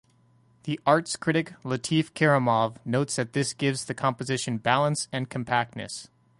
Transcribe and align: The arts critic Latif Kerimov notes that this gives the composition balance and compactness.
The 0.63 0.79
arts 0.83 1.15
critic 1.15 1.53
Latif 1.63 2.11
Kerimov 2.13 2.77
notes 2.83 3.17
that 3.17 3.33
this 3.33 3.53
gives 3.53 3.85
the 3.85 3.93
composition 3.93 4.57
balance 4.57 5.07
and 5.13 5.29
compactness. 5.29 6.07